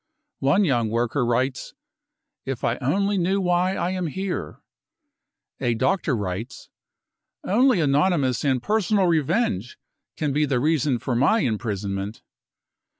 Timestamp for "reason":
10.59-10.97